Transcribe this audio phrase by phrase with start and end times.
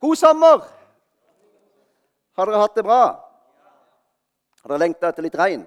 [0.00, 0.64] God sommer!
[2.34, 3.02] Har dere hatt det bra?
[4.62, 5.62] Har dere lengta etter litt regn?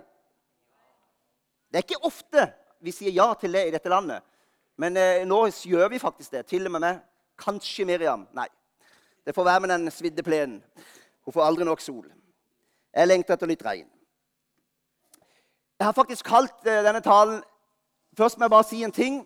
[1.71, 2.47] Det er ikke ofte
[2.83, 4.23] vi sier ja til det i dette landet.
[4.77, 6.45] Men eh, nå gjør vi faktisk det.
[6.51, 6.99] Til og med meg.
[7.39, 8.27] Kanskje Miriam.
[8.35, 8.47] Nei.
[9.25, 10.61] Det får være med den svidde plenen.
[11.25, 12.05] Hun får aldri nok sol.
[12.93, 13.87] Jeg lengter etter litt regn.
[15.79, 17.41] Jeg har faktisk kalt eh, denne talen
[18.17, 19.19] Først må jeg bare si en ting.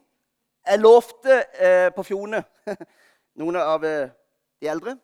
[0.67, 2.41] Jeg lovte eh, på Fjone
[3.39, 4.09] noen av eh,
[4.61, 4.97] de eldre,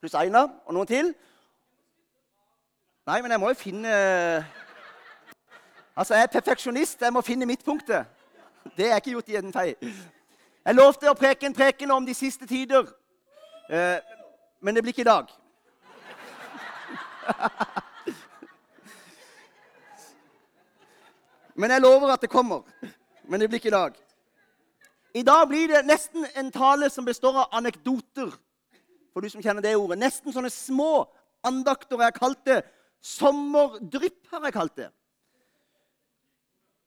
[0.00, 1.14] pluss Einar og noen til
[3.02, 3.92] Nei, men jeg må jo finne
[5.96, 7.02] Altså, jeg er perfeksjonist.
[7.02, 8.06] Jeg må finne midtpunktet.
[8.76, 9.74] Det er ikke gjort i en fei.
[10.64, 12.86] Jeg lovte å preke en preken om de siste tider,
[13.68, 13.98] eh,
[14.60, 15.26] men det blir ikke i dag.
[21.54, 22.62] Men jeg lover at det kommer.
[23.28, 23.92] Men det blir ikke i dag.
[25.14, 28.32] I dag blir det nesten en tale som består av anekdoter.
[29.12, 30.00] For du som kjenner det ordet.
[30.00, 31.04] Nesten sånne små
[31.44, 31.98] andakter.
[32.00, 32.62] Jeg har kalt det
[33.02, 34.26] sommerdrypp.
[34.30, 34.90] har jeg kalt det.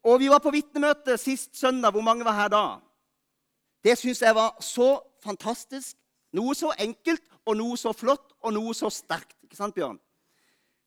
[0.06, 1.92] Og Vi var på vitnemøte sist søndag.
[1.92, 2.80] Hvor mange var her da?
[3.84, 5.98] Det syns jeg var så fantastisk.
[6.34, 9.38] Noe så enkelt og noe så flott og noe så sterkt.
[9.44, 10.00] Ikke sant, Bjørn?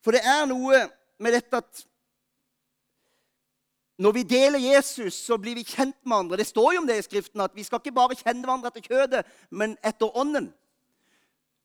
[0.05, 1.85] For det er noe med dette at
[3.99, 6.37] når vi deler Jesus, så blir vi kjent med andre.
[6.39, 8.85] Det står jo om det i Skriften at vi skal ikke bare kjenne hverandre etter
[8.87, 10.53] kjødet, men etter ånden.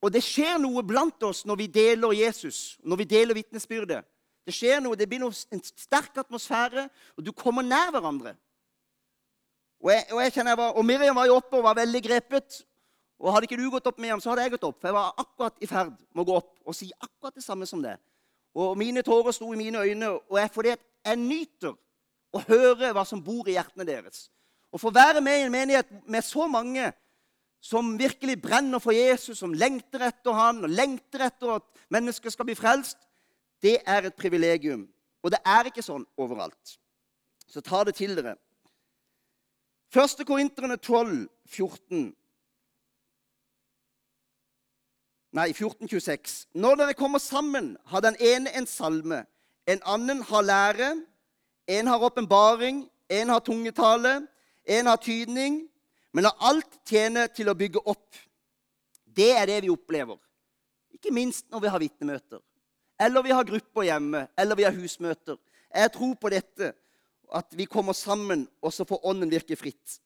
[0.03, 4.03] Og det skjer noe blant oss når vi deler Jesus, når vi deler vitnesbyrdet.
[4.43, 8.33] Det skjer noe, det blir en sterk atmosfære, og du kommer nær hverandre.
[9.79, 12.59] Og, jeg, og, jeg jeg var, og Miriam var jo oppe og var veldig grepet.
[13.19, 14.81] Og Hadde ikke du gått opp med ham, så hadde jeg gått opp.
[14.81, 17.67] For jeg var akkurat i ferd med å gå opp og si akkurat det samme
[17.69, 17.95] som det.
[18.59, 21.77] Og mine tårer sto i mine øyne, og jeg, fordi jeg nyter
[22.33, 24.27] å høre hva som bor i hjertene deres.
[24.73, 26.91] Å få være med i en menighet med så mange
[27.63, 32.49] som virkelig brenner for Jesus, som lengter etter han, og lengter etter at mennesker skal
[32.49, 32.97] bli frelst,
[33.63, 34.83] det er et privilegium.
[35.23, 36.75] Og det er ikke sånn overalt.
[37.47, 38.35] Så ta det til dere.
[39.95, 40.25] 1.
[40.27, 42.11] Korinterne 12, 14.
[45.33, 46.47] Nei, 1426.
[46.59, 49.23] Når dere kommer sammen, har den ene en salme,
[49.69, 50.89] en annen har lære,
[51.71, 54.17] en har åpenbaring, en har tungetale,
[54.67, 55.63] en har tydning,
[56.13, 58.21] men la alt tjene til å bygge opp.
[59.03, 60.19] Det er det vi opplever.
[60.93, 62.41] Ikke minst når vi har vitnemøter.
[63.01, 65.39] Eller vi har grupper hjemme, eller vi har husmøter.
[65.73, 66.73] Jeg tror på dette,
[67.33, 69.97] at vi kommer sammen, og så får Ånden virke fritt.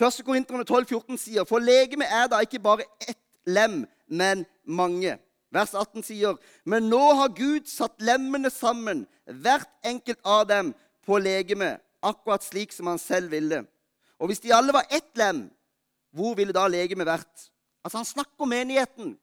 [0.00, 0.24] 1.
[0.26, 5.14] Korinterne 12, 14 sier, For legeme er da ikke bare ett lem, men mange.
[5.54, 10.74] Vers 18 sier, Men nå har Gud satt lemmene sammen, hvert enkelt av dem,
[11.06, 13.62] på legeme, akkurat slik som han selv ville.
[14.18, 15.46] Og hvis de alle var ett lem,
[16.14, 17.48] hvor ville da legemet vært?
[17.84, 19.16] Altså Han snakker om menigheten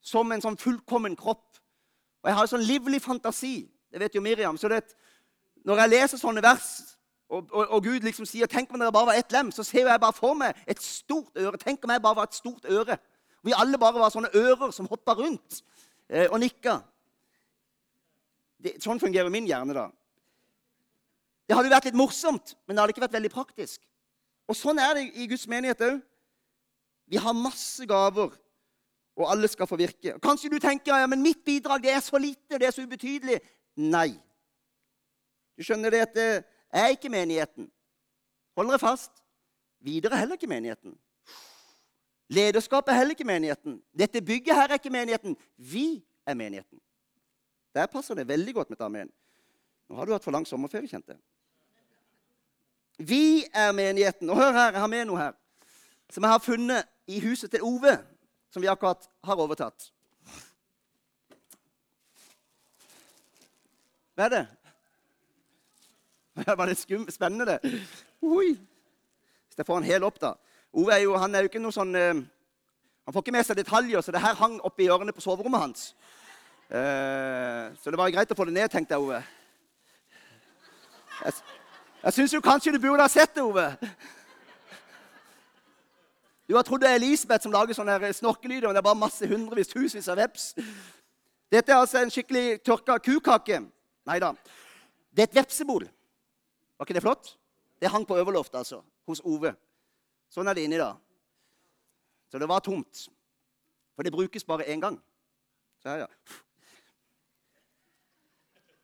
[0.00, 1.58] som en sånn fullkommen kropp.
[2.22, 3.68] Og jeg har en sånn livlig fantasi.
[3.92, 4.56] Det vet jo Miriam.
[4.56, 4.82] så det,
[5.64, 6.96] Når jeg leser sånne vers,
[7.28, 9.88] og, og, og, Gud liksom sier 'Tenk om dere bare var ett lem', så ser
[9.88, 11.56] jeg bare for meg et stort øre.
[11.56, 12.96] Tenk om jeg bare var et stort øre.
[13.44, 15.62] Vi alle bare var sånne ører som hoppa rundt
[16.08, 16.80] eh, og nikka.
[18.80, 19.90] Sånn fungerer min hjerne, da.
[21.48, 23.80] Det hadde jo vært litt morsomt, men det hadde ikke vært veldig praktisk.
[24.48, 25.98] Og sånn er det i Guds menighet òg.
[27.08, 28.32] Vi har masse gaver
[29.18, 30.14] og alle skal få virke.
[30.22, 33.40] Kanskje du tenker ja, men mitt bidrag det er så lite, det er så ubetydelig.
[33.76, 34.12] Nei.
[35.58, 36.28] Du skjønner det at det
[36.70, 37.66] er ikke menigheten.
[38.58, 39.10] Hold dere fast.
[39.82, 40.94] Videre er heller ikke menigheten.
[42.28, 43.78] Lederskap er heller ikke menigheten.
[43.96, 45.36] Dette bygget her er ikke menigheten.
[45.56, 46.80] Vi er menigheten.
[47.74, 49.10] Der passer det veldig godt med et amen.
[49.88, 51.20] Nå har du hatt for lang sommerferie, kjente jeg.
[52.98, 54.30] Vi er menigheten.
[54.30, 55.36] Og hør her, jeg har med noe her
[56.08, 57.98] som jeg har funnet i huset til Ove
[58.50, 59.90] som vi akkurat har overtatt.
[64.16, 64.46] Hva er det?
[66.58, 67.58] Var det skum, spennende?
[68.22, 68.54] Oi.
[69.46, 70.32] Hvis jeg får han hel opp, da.
[70.72, 72.18] Ove er jo, han er jo ikke noe sånn uh,
[73.06, 75.84] Han får ikke med seg detaljer, så det her hang oppi hjørnet på soverommet hans.
[76.68, 79.22] Uh, så det var greit å få det ned, tenkte jeg, Ove.
[81.22, 81.57] Jeg,
[82.08, 83.66] jeg syns kanskje du burde ha sett det, Ove.
[86.48, 89.28] Du har trodd det er Elisabeth som lager sånne snorkelyder, men det er bare masse
[89.28, 90.46] hundrevis, tusenvis av veps.
[91.52, 93.60] Dette er altså en skikkelig tørka kukake.
[94.08, 94.30] Nei da.
[95.12, 95.84] Det er et vepsebol.
[95.84, 97.34] Var ikke det flott?
[97.76, 99.52] Det hang på overloftet, altså, hos Ove.
[100.32, 100.94] Sånn er det inni, da.
[102.32, 103.04] Så det var tomt.
[103.92, 104.96] For det brukes bare én gang.
[105.82, 106.38] Så her, ja.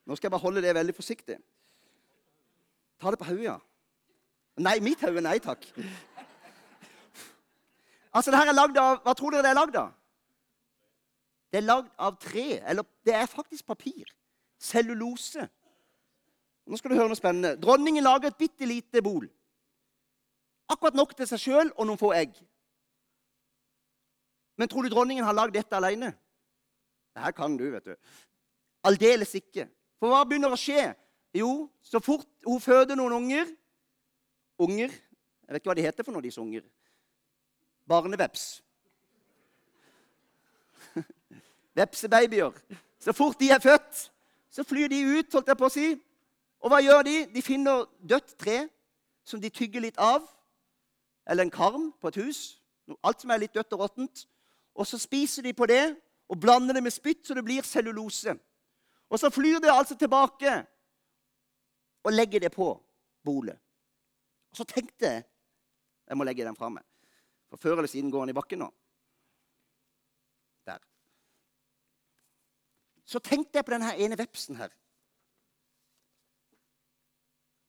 [0.04, 1.40] Nå skal jeg bare holde det veldig forsiktig.
[3.00, 3.58] Ta det på hodet, ja.
[4.62, 5.23] Nei, mitt hode.
[5.25, 5.67] Nei takk.
[8.14, 9.93] Altså, det her er lagd av Hva tror dere det er lagd av?
[11.50, 12.46] Det er lagd av tre.
[12.62, 14.11] Eller det er faktisk papir.
[14.58, 15.49] Cellulose.
[16.67, 17.56] Nå skal du høre noe spennende.
[17.61, 19.26] Dronningen lager et bitte lite bol.
[20.70, 22.38] Akkurat nok til seg sjøl og noen få egg.
[24.56, 26.12] Men tror du dronningen har lagd dette alene?
[27.14, 27.94] Det her kan du, vet du.
[28.87, 29.67] Aldeles ikke.
[30.00, 30.93] For hva begynner å skje?
[31.34, 33.48] Jo, så fort hun føder noen unger
[34.58, 36.62] Unger Jeg vet ikke hva de heter for noe, disse unger.
[37.90, 38.62] Barneveps.
[41.76, 42.54] Vepsebabyer.
[43.02, 44.12] Så fort de er født,
[44.48, 45.88] så flyr de ut, holdt jeg på å si.
[46.64, 47.16] Og hva gjør de?
[47.34, 48.62] De finner dødt tre
[49.26, 50.25] som de tygger litt av.
[51.28, 52.40] Eller en karm på et hus.
[53.04, 54.25] Alt som er litt dødt og råttent.
[54.72, 55.82] Og så spiser de på det
[56.32, 58.32] og blander det med spytt, så det blir cellulose.
[59.12, 60.62] Og så flyr det altså tilbake
[62.04, 62.68] og legger det på
[63.24, 63.58] bolet.
[64.50, 65.24] Og så tenkte jeg
[66.08, 66.82] Jeg må legge den fra meg.
[67.48, 68.66] For før eller siden går den i bakken nå.
[70.66, 70.78] Der.
[73.04, 74.68] Så tenkte jeg på denne ene vepsen her.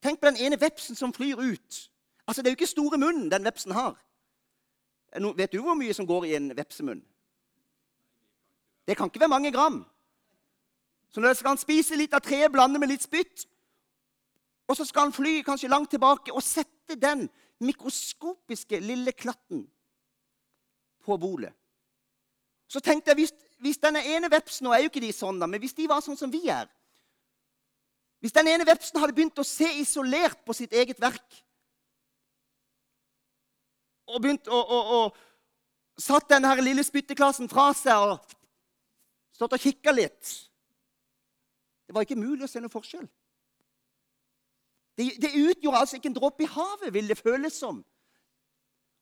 [0.04, 1.80] Tenk på den ene vepsen som flyr ut.
[2.28, 3.96] Altså, Det er jo ikke store munnen den vepsen har.
[5.36, 7.06] Vet du hvor mye som går i en vepsemunn?
[8.88, 9.86] Det kan ikke være mange gram.
[11.10, 13.46] Så når han spise litt av treet, blande med litt spytt,
[14.68, 17.28] og så skal han fly kanskje langt tilbake og sette den
[17.64, 19.64] mikroskopiske lille klatten
[21.06, 21.54] på bolet.
[22.68, 25.46] Så tenkte jeg, hvis, hvis denne ene vepsen Nå er jo ikke de sånn, da,
[25.46, 26.66] men hvis de var sånn som vi er
[28.26, 31.44] Hvis den ene vepsen hadde begynt å se isolert på sitt eget verk
[34.06, 38.36] og begynt å, å, å satt denne lille spytteklassen fra seg og
[39.34, 40.34] stått og kikka litt
[41.86, 43.06] Det var ikke mulig å se noen forskjell.
[44.98, 47.84] Det, det utgjorde altså ikke en dråpe i havet, vil det føles som.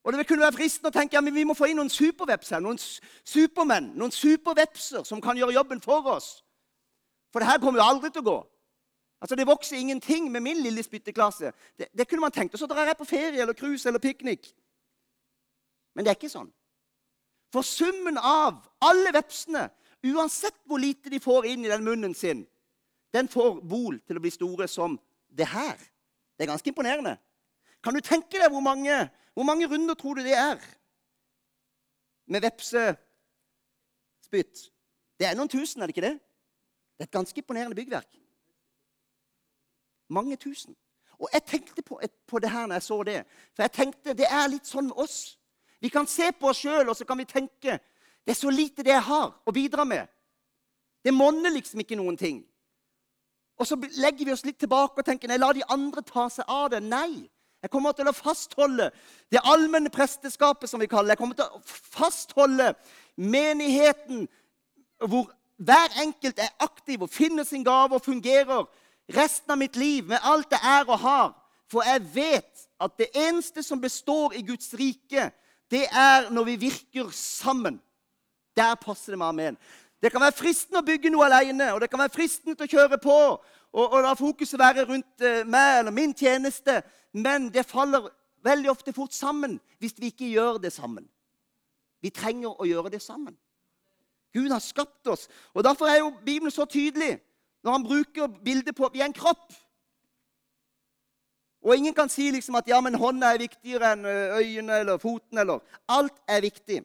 [0.03, 2.79] Og Det kunne være fristende å tenke ja, vi må få inn noen supervepser, noen
[3.23, 6.41] supermenn, noen supervepser som kan gjøre jobben for oss.
[7.31, 8.39] For det her kommer jo aldri til å gå.
[9.23, 11.53] Altså, Det vokser ingenting med min lille spytteklasse.
[11.79, 12.53] Det, det kunne man tenkt.
[12.53, 14.51] Og så drar jeg på ferie eller cruise eller piknik.
[15.95, 16.51] Men det er ikke sånn.
[17.53, 19.69] For summen av alle vepsene,
[20.03, 22.43] uansett hvor lite de får inn i den munnen sin,
[23.13, 24.97] den får Bol til å bli store som
[25.37, 25.77] det her.
[26.37, 27.17] Det er ganske imponerende.
[27.83, 30.57] Kan du tenke deg hvor mange, hvor mange runder tror du det er
[32.25, 32.97] med vepsespytt?
[35.19, 36.19] Det er noen tusen, er det ikke det?
[36.93, 38.19] Det er et ganske imponerende byggverk.
[40.09, 40.75] Mange tusen.
[41.19, 43.25] Og jeg tenkte på, på det her når jeg så det.
[43.55, 45.39] For jeg tenkte det er litt sånn med oss.
[45.79, 47.79] Vi kan se på oss sjøl og så kan vi tenke
[48.23, 50.07] det er så lite det jeg har å bidra med.
[51.03, 52.39] Det monner liksom ikke noen ting.
[53.63, 56.49] Og så legger vi oss litt tilbake og tenker nei, la de andre ta seg
[56.51, 56.81] av det.
[56.83, 57.29] Nei.
[57.63, 58.89] Jeg kommer til å fastholde
[59.31, 61.15] det allmenne presteskapet, som vi kaller det.
[61.15, 61.61] Jeg kommer til å
[61.95, 62.73] fastholde
[63.15, 64.25] menigheten
[65.07, 65.29] hvor
[65.63, 68.65] hver enkelt er aktiv og finner sin gave og fungerer
[69.15, 71.31] resten av mitt liv med alt det er og har.
[71.71, 75.29] For jeg vet at det eneste som består i Guds rike,
[75.71, 77.79] det er når vi virker sammen.
[78.59, 79.57] Der passer det med amen.
[80.03, 82.71] Det kan være fristende å bygge noe alene, og det kan være fristende til å
[82.73, 83.19] kjøre på.
[83.73, 86.81] Og, og la fokuset være rundt uh, meg eller min tjeneste.
[87.15, 88.09] Men det faller
[88.43, 91.05] veldig ofte fort sammen hvis vi ikke gjør det sammen.
[92.03, 93.37] Vi trenger å gjøre det sammen.
[94.35, 95.29] Gud har skapt oss.
[95.53, 97.15] Og Derfor er jo Bibelen så tydelig
[97.63, 99.55] når han bruker bildet på vi er en kropp.
[101.63, 104.99] Og ingen kan si liksom at ja, men hånda er viktigere enn eh, øynene eller
[104.99, 105.39] foten.
[105.39, 106.81] eller Alt er viktig.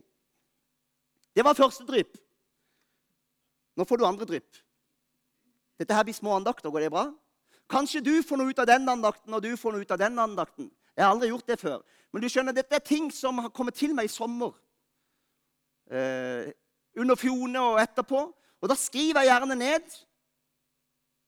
[1.35, 2.15] Det var første drypp.
[3.79, 4.59] Nå får du andre drypp.
[5.79, 6.73] Dette her blir små andakter.
[6.75, 7.07] Går det bra?
[7.71, 10.19] Kanskje du får noe ut av den andakten, og du får noe ut av den
[10.19, 10.71] andakten.
[10.97, 11.85] Jeg har aldri gjort det før.
[12.11, 14.57] Men du skjønner, dette er ting som har kommet til meg i sommer.
[15.87, 16.51] Eh,
[16.99, 18.25] under fjone og etterpå.
[18.59, 19.95] Og da skriver jeg gjerne ned.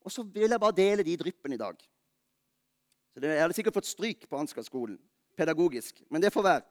[0.03, 1.77] Og så vil jeg bare dele de dryppene i dag.
[3.13, 4.99] Så det, Jeg hadde sikkert fått stryk på Ansgar-skolen
[5.37, 6.63] pedagogisk, men det får være.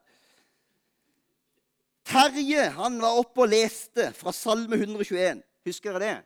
[2.11, 5.43] Terje han var oppe og leste fra Salme 121.
[5.67, 6.19] Husker dere det?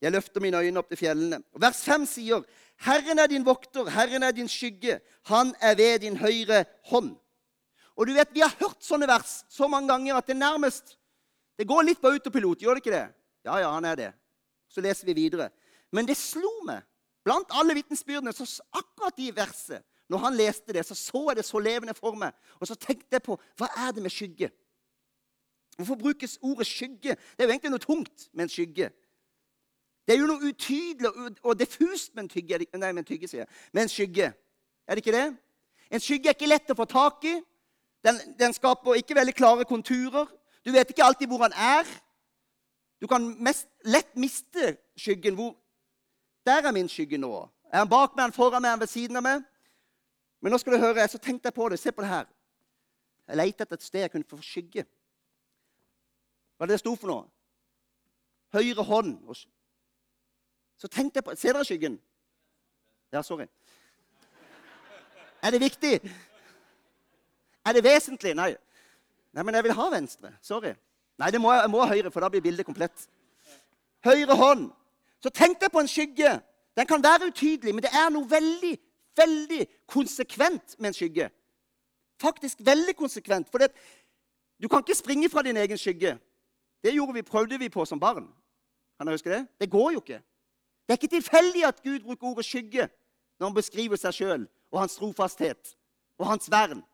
[0.00, 1.40] Jeg løfter mine øyne opp til fjellene.
[1.56, 2.42] Vers 5 sier,
[2.76, 5.00] 'Herren er din vokter, Herren er din skygge.
[5.24, 7.16] Han er ved din høyre hånd.'
[7.96, 10.98] Og du vet, Vi har hørt sånne vers så mange ganger at det nærmest
[11.58, 13.14] Det går litt på autopilot, gjør det ikke det?
[13.44, 14.12] Ja, ja, han er det.
[14.68, 15.50] Så leser vi videre.
[15.90, 16.82] Men det slo meg,
[17.24, 21.44] blant alle vitnesbyrdene, så akkurat de verset Når han leste det, så så jeg det
[21.44, 22.34] så levende for meg.
[22.60, 24.50] Og så tenkte jeg på hva er det med skygge?
[25.76, 27.16] Hvorfor brukes ordet skygge?
[27.16, 28.90] Det er jo egentlig noe tungt med en skygge.
[30.06, 31.10] Det er jo noe utydelig
[31.42, 33.50] og diffust med en tygge, nei, med en tygge, sier jeg.
[33.74, 34.30] Med en skygge.
[34.86, 35.26] Er det ikke det?
[35.90, 37.34] En skygge er ikke lett å få tak i.
[38.06, 40.30] Den, den skaper ikke veldig klare konturer.
[40.64, 41.90] Du vet ikke alltid hvor han er.
[43.02, 45.34] Du kan mest, lett miste skyggen.
[45.34, 45.56] Hvor,
[46.46, 47.32] der er min skygge nå.
[47.72, 49.42] Er han bak meg, er han foran meg, er han ved siden av meg?
[50.40, 51.80] Men nå skal du høre, så tenkte jeg på det.
[51.82, 52.30] Se på det her.
[53.26, 54.86] Jeg lette etter et sted jeg kunne få skygge.
[56.56, 57.26] Hva det sto for noe?
[58.56, 59.16] Høyre hånd.
[60.76, 61.98] Så tenkte jeg på Ser dere skyggen?
[63.12, 63.46] Ja, sorry.
[65.42, 66.00] Er det viktig?
[67.66, 68.34] Er det vesentlig?
[68.34, 68.54] Nei.
[69.36, 70.32] Nei, men jeg vil ha venstre.
[70.42, 70.72] Sorry.
[71.20, 73.06] Nei, må jeg, jeg må ha høyre, for da blir bildet komplett.
[74.04, 74.68] Høyre hånd.
[75.22, 76.32] Så tenkte jeg på en skygge.
[76.76, 78.74] Den kan være utydelig, men det er noe veldig,
[79.16, 81.30] veldig konsekvent med en skygge.
[82.20, 83.48] Faktisk veldig konsekvent.
[83.52, 86.16] For du kan ikke springe fra din egen skygge.
[86.86, 88.28] Det vi, prøvde vi på som barn.
[88.96, 89.46] Kan dere huske det?
[89.60, 90.20] Det går jo ikke.
[90.86, 92.86] Det er ikke tilfeldig at Gud bruker ordet skygge
[93.38, 95.74] når han beskriver seg sjøl og hans trofasthet
[96.18, 96.84] og hans vern.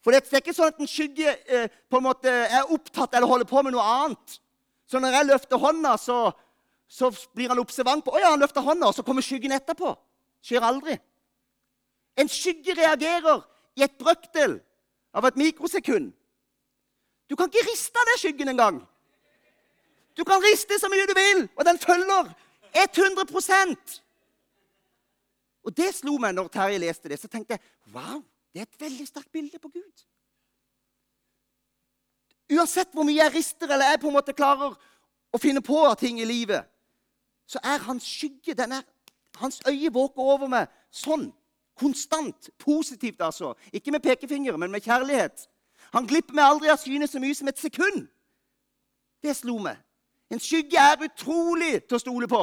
[0.00, 3.28] For det er ikke sånn at en skygge eh, på en måte er opptatt eller
[3.28, 4.38] holder på med noe annet.
[4.88, 6.18] Så når jeg løfter hånda, så,
[6.88, 9.92] så blir han observant på Å ja, han løfter hånda, og så kommer skyggen etterpå.
[10.46, 10.96] Skjer aldri.
[12.16, 13.44] En skygge reagerer
[13.76, 14.60] i et brøkdel
[15.12, 16.12] av et mikrosekund.
[17.26, 18.80] Du kan ikke riste av deg skyggen engang.
[20.16, 22.32] Du kan riste så mye du vil, og den følger
[22.76, 24.02] 100%
[25.64, 27.18] Og det slo meg når Terje leste det.
[27.20, 30.04] Så tenkte jeg wow, det er et veldig sterkt bilde på Gud.
[32.52, 34.76] Uansett hvor mye jeg rister eller jeg på en måte klarer
[35.34, 36.62] å finne på av ting i livet,
[37.46, 38.82] så er hans skygge er,
[39.36, 41.26] Hans øye våker over meg sånn.
[41.76, 42.48] Konstant.
[42.58, 43.52] Positivt, altså.
[43.72, 45.48] Ikke med pekefinger, men med kjærlighet.
[45.92, 48.06] Han glipper meg aldri av syne så mye som et sekund.
[49.22, 49.76] Det slo meg.
[50.30, 52.42] En skygge er utrolig til å stole på.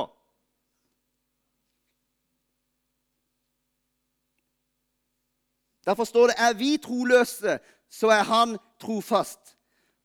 [5.84, 7.60] Derfor står det er vi troløse,
[7.90, 9.58] så er han trofast.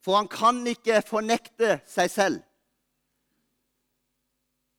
[0.02, 2.40] For han kan ikke fornekte seg selv.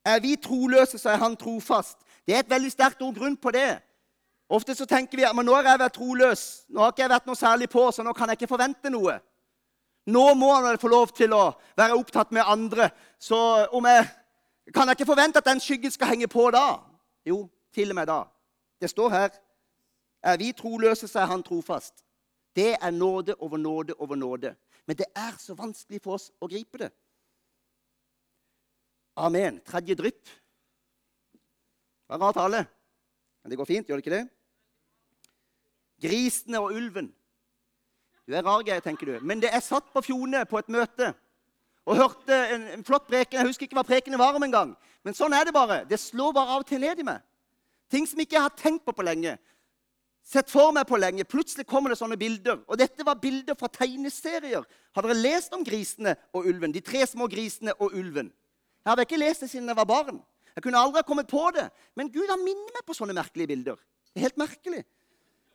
[0.05, 1.97] Er vi troløse, så er han trofast.
[2.27, 3.79] Det er et veldig sterkt ord grunn på det.
[4.49, 6.43] Ofte så tenker vi at nå har jeg vært troløs.
[6.69, 9.19] Nå har ikke jeg vært noe særlig på, så nå kan jeg ikke forvente noe.
[10.09, 11.43] Nå må han få lov til å
[11.77, 12.89] være opptatt med andre.
[13.21, 13.37] Så
[13.69, 14.07] jeg,
[14.73, 16.79] kan jeg ikke forvente at den skyggen skal henge på da?
[17.27, 17.43] Jo,
[17.75, 18.23] til og med da.
[18.81, 19.29] Det står her
[20.23, 22.03] er vi troløse, så er han trofast.
[22.55, 24.55] Det er nåde over nåde over nåde.
[24.85, 26.89] Men det er så vanskelig for oss å gripe det.
[29.19, 29.59] Amen.
[29.65, 30.25] Tredje drypp.
[32.09, 32.65] Det var rar tale.
[33.43, 34.27] Men det går fint, gjør det ikke det?
[36.07, 37.11] Grisene og ulven.
[38.29, 39.15] Du er rar, Geir, tenker du.
[39.25, 41.09] Men det er satt på Fjone på et møte
[41.89, 43.39] og hørte en, en flott preken.
[43.39, 44.75] Jeg husker ikke hva prekenen var om engang.
[45.01, 45.81] Men sånn er det bare.
[45.89, 47.23] Det slår bare av og til ned i meg.
[47.89, 49.39] Ting som ikke jeg har tenkt på på lenge
[50.29, 51.25] sett for meg på lenge.
[51.27, 52.61] Plutselig kommer det sånne bilder.
[52.69, 54.65] Og dette var bilder fra tegneserier.
[54.95, 56.73] Har dere lest om grisene og ulven?
[56.75, 58.29] De tre små grisene og ulven.
[58.83, 60.21] Jeg hadde ikke lest det siden jeg var barn.
[60.55, 61.67] Jeg kunne aldri ha kommet på det.
[61.97, 63.79] Men Gud har minnet meg på sånne merkelige bilder.
[64.09, 64.83] Det er helt merkelig.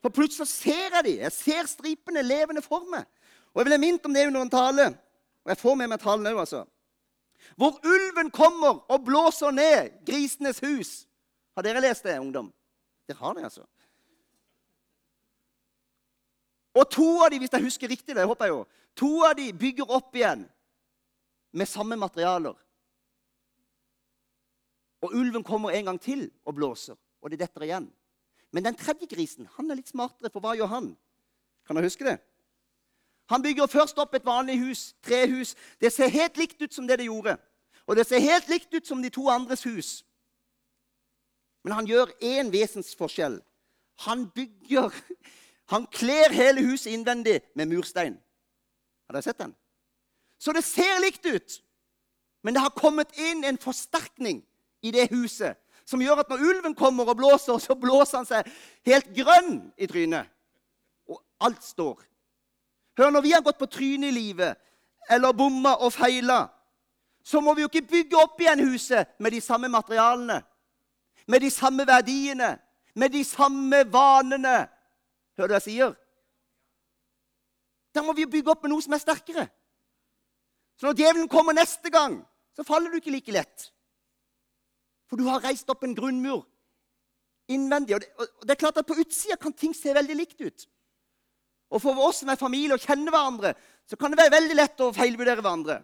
[0.04, 1.20] For plutselig ser jeg dem.
[1.25, 3.06] Jeg ser stripene levende for meg.
[3.54, 4.87] Og jeg ville minnet om det under en tale.
[5.44, 6.61] Og jeg får med meg talen òg, altså.
[7.56, 10.92] Hvor ulven kommer og blåser ned grisenes hus.
[11.56, 12.52] Har dere lest det, ungdom?
[13.08, 13.64] Dere har det, altså.
[16.76, 18.62] Og to av de, hvis jeg husker riktig, det håper jeg jo,
[18.99, 20.44] to av de bygger opp igjen
[21.56, 22.56] med samme materialer.
[25.00, 27.88] Og ulven kommer en gang til og blåser, og det detter igjen.
[28.54, 30.92] Men den tredje grisen han er litt smartere, for hva gjør han?
[31.66, 32.18] Kan dere huske det?
[33.32, 35.54] Han bygger først opp et vanlig hus, trehus.
[35.80, 37.34] Det ser helt likt ut som det det gjorde.
[37.88, 40.04] Og det ser helt likt ut som de to andres hus.
[41.64, 43.40] Men han gjør én vesensforskjell.
[44.04, 44.92] Han bygger
[45.73, 48.18] han kler hele huset innvendig med murstein.
[49.08, 49.54] Har dere sett den?
[50.38, 51.61] Så det ser likt ut.
[52.44, 54.42] Men det har kommet inn en forsterkning
[54.84, 58.49] i det huset som gjør at når ulven kommer og blåser, så blåser han seg
[58.88, 60.31] helt grønn i trynet.
[61.09, 61.99] Og alt står.
[62.99, 64.61] Hør, når vi har gått på trynet i livet
[65.12, 66.47] eller bomma og feila,
[67.25, 70.38] så må vi jo ikke bygge opp igjen huset med de samme materialene,
[71.26, 72.55] med de samme verdiene,
[72.95, 74.64] med de samme vanene,
[75.35, 75.95] Hører du hva jeg sier?
[77.95, 79.49] Da må vi bygge opp med noe som er sterkere.
[80.79, 82.21] Så når djevelen kommer neste gang,
[82.55, 83.69] så faller du ikke like lett.
[85.14, 86.40] For du har reist opp en grunnmur
[87.54, 87.94] innvendig.
[87.94, 90.64] Og det, og det er klart at På utsida kan ting se veldig likt ut.
[91.71, 93.52] Og For oss som er familie og kjenner hverandre,
[93.87, 95.76] så kan det være veldig lett å feilvurdere hverandre.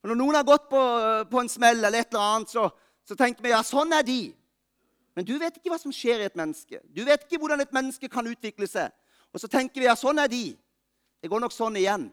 [0.00, 0.80] Og Når noen har gått på,
[1.28, 2.70] på en smell, eller et eller annet, så,
[3.04, 4.32] så tenker vi ja, sånn er de.
[5.12, 6.80] Men du vet ikke hva som skjer i et menneske.
[6.88, 8.96] Du vet ikke hvordan et menneske kan utvikle seg.
[9.36, 10.56] Og så tenker vi ja, sånn er de.
[11.20, 12.08] Det går nok sånn igjen.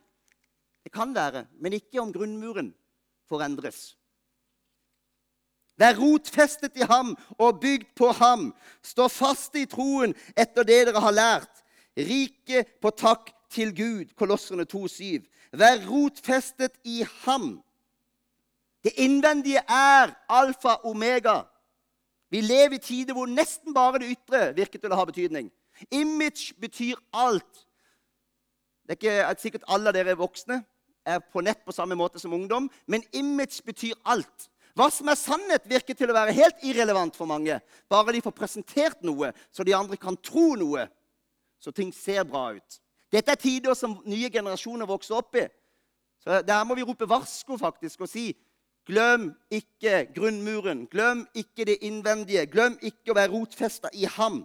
[0.83, 2.73] Det kan være, men ikke om grunnmuren
[3.31, 3.93] forendres.
[5.79, 8.51] Vær rotfestet i ham og bygd på ham.
[8.83, 11.63] Stå fast i troen etter det dere har lært.
[11.97, 14.13] Rike på takk til Gud.
[14.15, 15.25] Kolosserne 2,7.
[15.51, 17.61] Vær rotfestet i ham.
[18.83, 21.41] Det innvendige er alfa omega.
[22.31, 25.51] Vi lever i tider hvor nesten bare det ytre virker til å ha betydning.
[25.91, 27.65] Image betyr alt.
[28.87, 30.61] Det er ikke sikkert alle av dere voksne
[31.05, 34.50] er på nett på samme måte som ungdom, men image betyr alt.
[34.75, 37.57] Hva som er sannhet, virker til å være helt irrelevant for mange.
[37.91, 40.85] Bare de får presentert noe, så de andre kan tro noe,
[41.61, 42.77] så ting ser bra ut.
[43.11, 45.47] Dette er tider som nye generasjoner vokser opp i.
[46.23, 48.31] Så Der må vi rope varsko faktisk og si
[48.85, 50.87] Glem ikke grunnmuren.
[50.89, 52.47] Glem ikke det innvendige.
[52.49, 54.41] Glem ikke å være rotfesta i ham.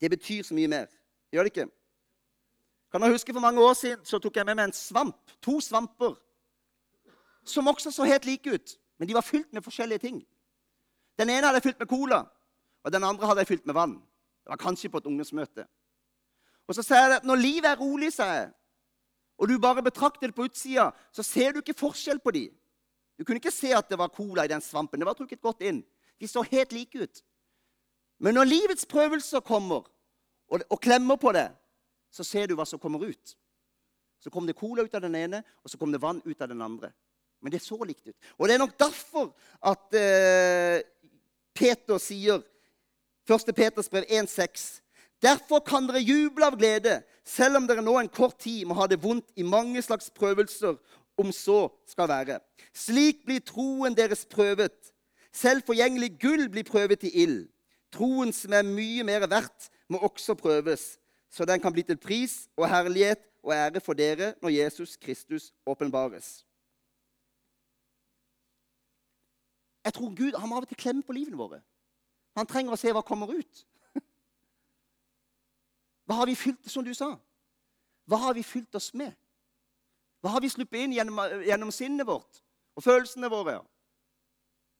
[0.00, 0.86] Det betyr så mye mer.
[1.32, 1.68] Gjør det ikke?
[2.88, 5.20] Kan du huske For mange år siden så tok jeg med meg en svamp.
[5.44, 6.16] To svamper
[7.50, 8.76] som også så helt like ut.
[8.98, 10.20] Men de var fylt med forskjellige ting.
[11.18, 12.22] Den ene hadde jeg fylt med cola,
[12.84, 13.96] og den andre hadde jeg fylt med vann.
[14.44, 15.66] Det var kanskje på et ungdomsmøte.
[16.68, 18.48] Og så sier jeg at når livet er rolig, sier jeg,
[19.38, 22.48] og du bare betrakter det på utsida, så ser du ikke forskjell på de.
[23.18, 24.98] Du kunne ikke se at det var cola i den svampen.
[25.00, 25.82] Det var trukket godt inn.
[26.18, 27.22] De så helt like ut.
[28.18, 29.86] Men når livets prøvelser kommer
[30.50, 31.48] og, og klemmer på det,
[32.10, 33.34] så ser du hva som kommer ut.
[34.18, 36.50] Så kom det cola ut av den ene, og så kom det vann ut av
[36.50, 36.90] den andre.
[37.42, 38.16] Men det så likt ut.
[38.38, 39.30] Og det er nok derfor
[39.62, 40.82] at eh,
[41.54, 42.42] Peter sier
[43.28, 43.54] 1.
[43.54, 44.80] Peters brev 1,6.:
[45.22, 48.86] Derfor kan dere juble av glede, selv om dere nå en kort tid må ha
[48.86, 50.78] det vondt i mange slags prøvelser,
[51.18, 52.38] om så skal være.
[52.72, 54.76] Slik blir troen deres prøvet.
[55.34, 57.48] Selv forgjengelig gull blir prøvet i ild.
[57.92, 60.98] Troen som er mye mer verdt, må også prøves,
[61.32, 65.52] så den kan bli til pris og herlighet og ære for dere når Jesus Kristus
[65.66, 66.44] åpenbares.
[69.88, 71.62] Jeg tror Gud han må av og til klemme på livene våre.
[72.36, 73.62] Han trenger å se hva kommer ut.
[76.06, 77.14] Hva har vi fylt som du sa?
[78.08, 79.16] Hva har vi fylt oss med?
[80.20, 82.40] Hva har vi sluppet inn gjennom, gjennom sinnet vårt
[82.76, 83.58] og følelsene våre?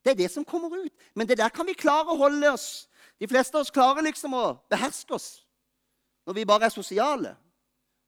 [0.05, 0.95] Det er det som kommer ut.
[1.17, 2.87] Men det der kan vi klare å holde oss.
[3.21, 5.29] De fleste av oss klarer liksom å beherske oss
[6.29, 7.33] når vi bare er sosiale.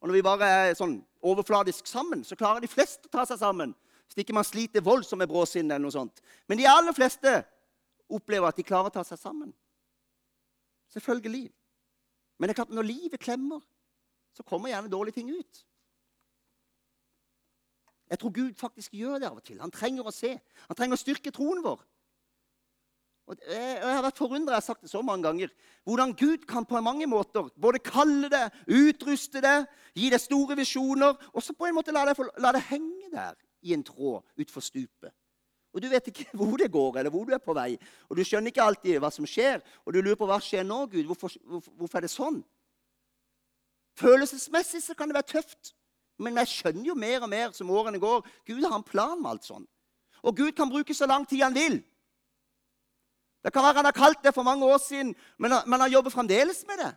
[0.00, 3.40] Og når vi bare er sånn overfladisk sammen, så klarer de fleste å ta seg
[3.40, 3.72] sammen.
[4.10, 6.18] Hvis ikke man sliter voldsomt med bråsinne eller noe sånt.
[6.50, 7.30] Men de aller fleste
[8.10, 9.52] opplever at de klarer å ta seg sammen.
[10.90, 11.46] Selvfølgelig.
[12.38, 13.62] Men det er klart, når livet klemmer,
[14.34, 15.62] så kommer gjerne dårlige ting ut.
[18.10, 19.60] Jeg tror Gud faktisk gjør det av og til.
[19.62, 20.32] Han trenger å se.
[20.66, 21.84] Han trenger å styrke troen vår.
[23.30, 25.52] Og jeg har vært forundret, jeg har sagt det så mange ganger,
[25.86, 29.54] hvordan Gud kan på mange måter både kalle det, utruste det,
[29.94, 33.38] gi deg store visjoner, og så på en måte la det, la det henge der
[33.62, 35.12] i en tråd utfor stupet.
[35.74, 37.76] Og Du vet ikke hvor det går, eller hvor du er på vei.
[38.08, 40.86] Og Du skjønner ikke alltid hva som skjer, og du lurer på hva skjer nå,
[40.86, 41.04] Gud.
[41.10, 41.34] Hvorfor,
[41.76, 42.40] hvorfor er det sånn?
[44.00, 45.74] Følelsesmessig så kan det være tøft,
[46.20, 48.26] men jeg skjønner jo mer og mer som årene går.
[48.46, 49.66] Gud har en plan med alt sånn.
[50.22, 51.80] Og Gud kan bruke så lang tid han vil.
[53.40, 55.92] Det kan være han har kalt det for mange år siden, men han, men han
[55.92, 56.90] jobber fremdeles med det.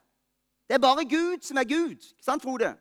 [0.67, 1.95] Det er bare Gud som er Gud.
[1.95, 2.73] Ikke sant, Frode?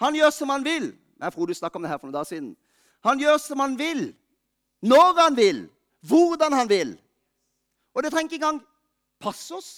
[0.00, 0.92] Han gjør som han vil.
[1.20, 2.52] Nei, Frode snakka om det her for noen dager siden.
[3.06, 4.08] Han gjør som han vil,
[4.82, 5.60] når han vil,
[6.08, 6.96] hvordan han vil.
[7.94, 8.60] Og det trenger ikke engang
[9.20, 9.70] passe oss.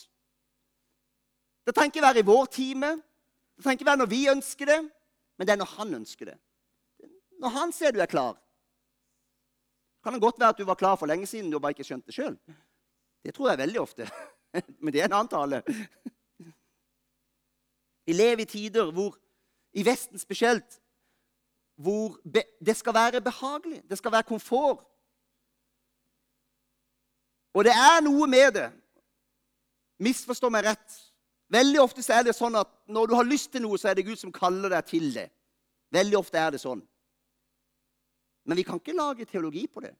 [1.66, 2.94] Det trenger ikke være i vår time.
[3.56, 4.80] Det trenger ikke være når vi ønsker det,
[5.38, 6.38] men det er når han ønsker det.
[7.40, 8.36] Når han ser du er klar.
[10.04, 12.08] Kan det godt være at du var klar for lenge siden, du bare ikke skjønte
[12.08, 12.36] det sjøl.
[13.24, 14.08] Det tror jeg veldig ofte.
[14.82, 15.62] Men det er en annen tale.
[18.06, 19.18] Vi lever i tider hvor,
[19.72, 20.79] i Vesten spesielt,
[21.80, 22.18] hvor
[22.60, 23.82] det skal være behagelig.
[23.88, 24.84] Det skal være komfort.
[27.54, 28.68] Og det er noe med det.
[30.04, 30.98] Misforstå meg rett.
[31.50, 34.06] Veldig ofte er det sånn at når du har lyst til noe, så er det
[34.06, 35.26] Gud som kaller deg til det.
[35.90, 36.84] Veldig ofte er det sånn.
[38.46, 39.96] Men vi kan ikke lage teologi på det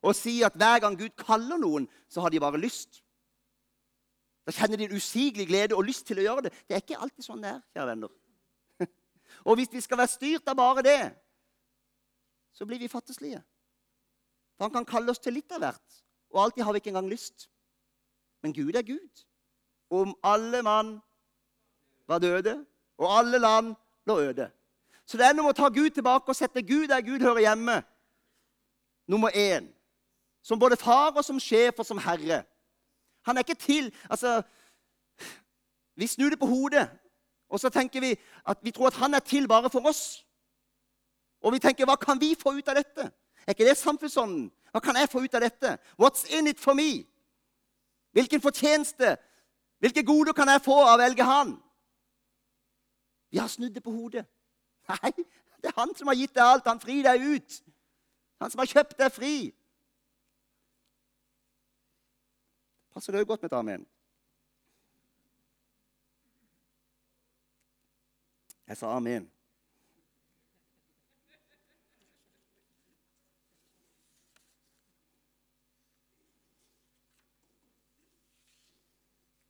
[0.00, 3.02] og si at hver gang Gud kaller noen, så har de bare lyst.
[4.48, 6.52] Da kjenner de en usigelig glede og lyst til å gjøre det.
[6.64, 8.14] Det er ikke alltid sånn det er, kjære venner.
[9.44, 11.00] Og hvis vi skal være styrt av bare det,
[12.52, 13.42] så blir vi fattigslige.
[14.56, 16.00] For han kan kalle oss til litt av hvert,
[16.30, 17.48] og alltid har vi ikke engang lyst.
[18.42, 19.24] Men Gud er Gud.
[19.90, 20.98] Om alle mann
[22.06, 22.58] var døde,
[22.98, 23.74] og alle land
[24.06, 24.50] lå øde.
[25.06, 27.42] Så det er noe med å ta Gud tilbake og sette Gud der Gud hører
[27.48, 27.80] hjemme.
[29.10, 29.66] Nummer én.
[30.42, 32.44] Som både far og som sjef og som herre.
[33.26, 34.42] Han er ikke til Altså,
[35.96, 36.86] vi snur det på hodet.
[37.50, 38.14] Og så tenker vi
[38.46, 40.26] at vi tror at han er til bare for oss.
[41.42, 43.10] Og vi tenker hva kan vi få ut av dette?
[43.46, 44.50] Er ikke det samfunnsånden?
[44.70, 45.78] Hva kan jeg få ut av dette?
[45.98, 47.06] What's in it for me?
[48.12, 49.16] Hvilken fortjeneste,
[49.78, 51.56] hvilke goder kan jeg få av å velge Han?
[53.30, 54.26] Vi har snudd det på hodet.
[54.90, 55.12] Nei,
[55.62, 56.66] det er Han som har gitt deg alt.
[56.66, 57.62] Han frir deg ut.
[58.40, 59.34] Han som har kjøpt deg fri.
[62.94, 63.88] Passer det òg godt med et?
[68.70, 69.24] Jeg sa amen.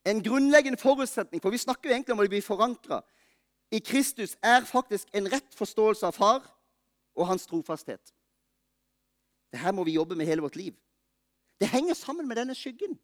[0.04, 3.02] En grunnleggende forutsetning, for vi snakker jo egentlig om å bli forankra
[3.68, 6.46] i Kristus, er faktisk en rett forståelse av Far
[7.12, 8.14] og hans trofasthet.
[9.52, 10.72] Dette må vi jobbe med hele vårt liv.
[11.60, 12.96] Det henger sammen med denne skyggen.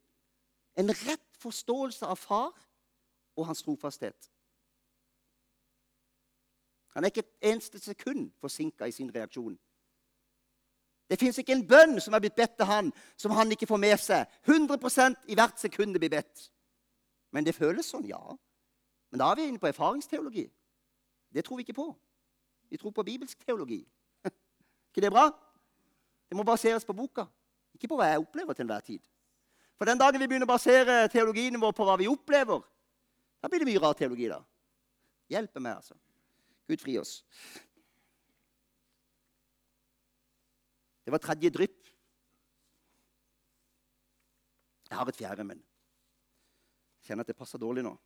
[0.81, 2.57] En rett forståelse av Far
[3.37, 4.31] og hans trofasthet.
[6.97, 9.59] Han er ikke et eneste sekund forsinka i sin reaksjon.
[11.11, 12.89] Det fins ikke en bønn som er blitt bedt til han,
[13.21, 14.25] som han ikke får med seg.
[14.49, 16.47] 100% i hvert sekund det blir bedt.
[17.37, 18.23] Men det føles sånn, ja.
[19.13, 20.47] Men da er vi inne på erfaringsteologi.
[21.29, 21.91] Det tror vi ikke på.
[22.73, 23.83] Vi tror på bibelsk teologi.
[24.89, 25.29] ikke det bra?
[26.27, 27.27] Det må baseres på boka,
[27.77, 29.05] ikke på hva jeg opplever til enhver tid.
[29.77, 32.65] For den dagen vi begynner å basere teologien vår på hva vi opplever,
[33.45, 34.33] da blir det mye rar teologi.
[34.33, 34.41] da.
[35.29, 35.95] Hjelpe meg, altså.
[36.67, 37.21] Gud fri oss.
[41.07, 41.83] Det var tredje drypp.
[44.91, 45.59] Jeg har et fjerde, men
[47.01, 47.97] jeg kjenner at det passer dårlig nå.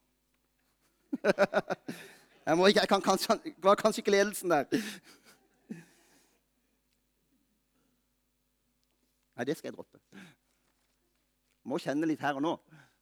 [2.47, 4.65] Jeg, må ikke, jeg kan kanskje, var kanskje ikke ledelsen der.
[9.37, 10.01] Nei, det skal jeg droppe.
[11.69, 12.55] Må kjenne litt her og nå.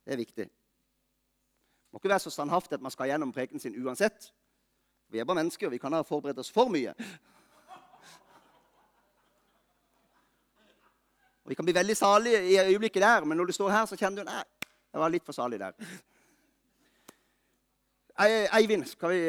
[0.05, 0.49] Det er viktig.
[1.91, 4.29] Må ikke være så standhaftig at man skal gjennom preken sin uansett.
[5.09, 5.71] Vi er bare mennesker.
[5.73, 6.93] Vi kan ha forberedt oss for mye.
[11.45, 13.97] Og Vi kan bli veldig salige i øyeblikket der, men når du står her, så
[13.97, 14.43] kjenner du nei,
[14.93, 15.73] jeg var litt for salig der.
[18.53, 19.21] Eivind, skal vi,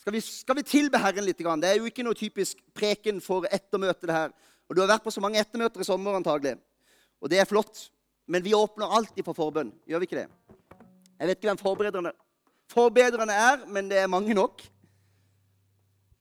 [0.00, 1.38] skal, vi, skal vi, tilbe Herren litt?
[1.38, 4.06] Det er jo ikke noe typisk preken for ettermøte.
[4.06, 4.34] det her.
[4.68, 6.56] Og Du har vært på så mange ettermøter i sommer, antagelig.
[7.20, 7.90] Og det er flott.
[8.26, 9.70] Men vi åpner alltid for forbønn.
[9.86, 10.28] Gjør vi ikke det?
[11.20, 12.12] Jeg vet ikke hvem forbedrerne,
[12.72, 14.64] forbedrerne er, men det er mange nok.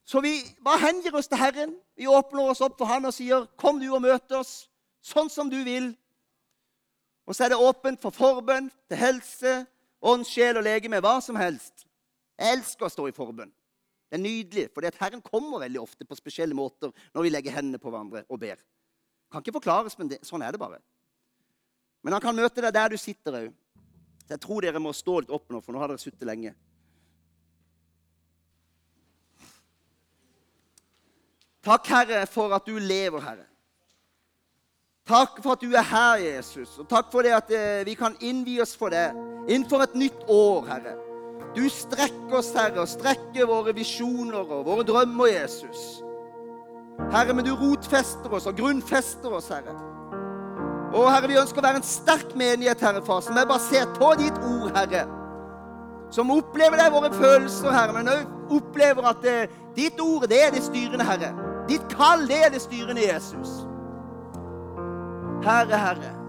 [0.05, 1.75] Så vi bare hengir oss til Herren.
[1.95, 4.69] Vi åpner oss opp for Han og sier, 'Kom du og møt oss
[5.01, 5.95] sånn som du vil.'
[7.25, 9.65] Og så er det åpent for forbønn til helse,
[10.01, 11.85] ånd, sjel og legeme, hva som helst.
[12.37, 13.51] Jeg elsker å stå i forbønn.
[14.11, 17.79] Det er nydelig, for Herren kommer veldig ofte på spesielle måter når vi legger hendene
[17.79, 18.59] på hverandre og ber.
[19.31, 20.81] Kan ikke forklares, men det, sånn er det bare.
[22.03, 23.53] Men han kan møte deg der du sitter òg.
[24.27, 26.53] Så jeg tror dere må stå litt opp nå, for nå har dere sittet lenge.
[31.63, 33.47] Takk, Herre, for at du lever, Herre.
[35.07, 36.77] Takk for at du er her, Jesus.
[36.79, 39.09] Og takk for det at eh, vi kan innvie oss for det
[39.51, 40.95] innenfor et nytt år, Herre.
[41.55, 46.03] Du strekker oss, Herre, og strekker våre visjoner og våre drømmer, Jesus.
[47.11, 49.75] Herre, men du rotfester oss og grunnfester oss, Herre.
[50.93, 54.13] Og Herre, vi ønsker å være en sterk menighet, Herre Far, som er basert på
[54.19, 55.03] ditt ord, Herre.
[56.13, 59.39] Som opplever det våre følelser, Herre, men òg opplever at det,
[59.75, 61.33] ditt ord, det er det styrende, Herre.
[61.69, 63.49] Ditt kall, det er det styrende Jesus.
[65.43, 66.22] Herre, Herre.